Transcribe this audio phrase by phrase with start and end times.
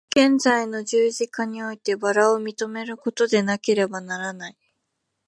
[0.15, 4.57] 現在の十字架において薔薇を認めることでなければならない。